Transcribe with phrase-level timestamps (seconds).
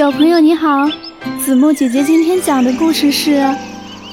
[0.00, 0.88] 小朋友你好，
[1.44, 3.32] 子墨姐姐今天讲的故事是《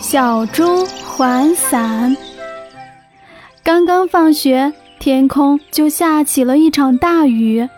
[0.01, 2.11] 小猪还伞》。
[3.63, 7.69] 刚刚放学，天空就下起了一场大雨。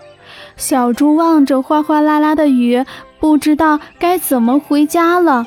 [0.58, 2.84] 小猪望着哗哗啦啦的雨，
[3.20, 5.46] 不知道该怎么回家了。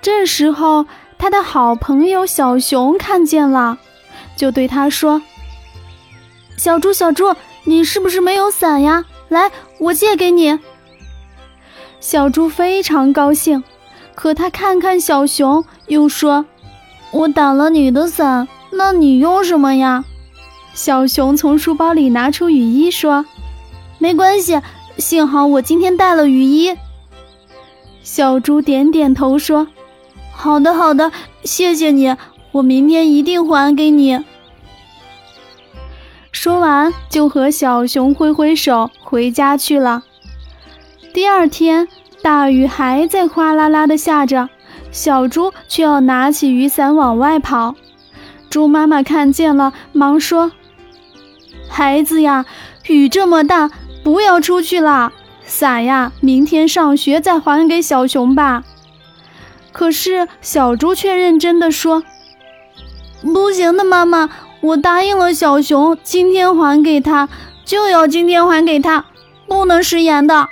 [0.00, 0.86] 这时候，
[1.16, 3.78] 他的好朋友小熊看见了，
[4.34, 5.22] 就对他说
[6.58, 9.04] ：“小猪，小猪，你是不是没有伞呀？
[9.28, 9.48] 来，
[9.78, 10.58] 我借给你。”
[12.02, 13.62] 小猪非常高兴，
[14.16, 16.44] 可他看看小熊，又说
[17.12, 20.04] ：“我打了你的伞，那你用什么呀？”
[20.74, 23.24] 小熊从书包里拿出雨衣，说
[24.00, 24.60] ：“没关系，
[24.98, 26.76] 幸好我今天带了雨衣。”
[28.02, 29.68] 小猪点点头，说
[30.34, 31.12] ：“好的，好的，
[31.44, 32.16] 谢谢你，
[32.50, 34.18] 我明天一定还给你。”
[36.32, 40.02] 说完，就和小熊挥挥手回家去了。
[41.12, 41.88] 第二天，
[42.22, 44.48] 大雨还在哗啦啦的下着，
[44.90, 47.74] 小猪却要拿起雨伞往外跑。
[48.48, 50.52] 猪妈妈看见了，忙说
[51.68, 52.46] ：“孩子呀，
[52.86, 53.70] 雨这么大，
[54.02, 55.12] 不要出去啦！
[55.44, 58.64] 伞呀，明天上学再还给小熊吧。”
[59.70, 62.04] 可是小猪却认真的说
[63.20, 64.30] ：“不行的，妈妈，
[64.62, 67.28] 我答应了小熊，今天还给他，
[67.66, 69.04] 就要今天还给他，
[69.46, 70.48] 不能食言的。”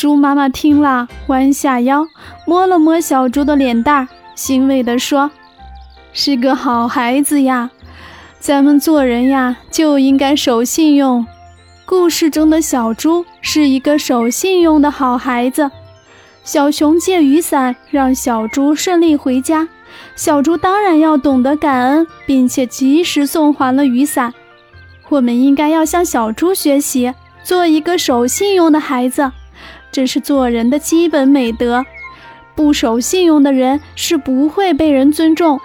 [0.00, 2.06] 猪妈妈听了，弯下腰，
[2.46, 5.30] 摸了摸小猪的脸蛋，欣慰地说
[6.14, 7.68] ：“是个好孩子呀，
[8.38, 11.26] 咱们做人呀，就应该守信用。”
[11.84, 15.70] 故事中的小猪是一个守信用的好孩子。
[16.44, 19.68] 小熊借雨伞让小猪顺利回家，
[20.16, 24.32] 小猪当然要懂得感恩，并且及时送还了雨伞。
[25.10, 27.12] 我们应该要向小猪学习，
[27.44, 29.30] 做一个守信用的孩子。
[29.92, 31.84] 这是做人的基本美德，
[32.54, 35.60] 不守信用的人是不会被人尊重，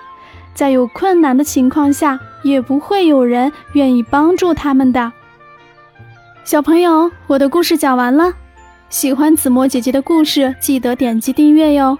[0.54, 5.12] 在有困难的情况下，也不会有人愿意帮助他们的。
[6.44, 8.34] 小朋友，我的故事讲完了，
[8.90, 11.98] 喜欢子墨姐姐的故事，记得点击订阅哟。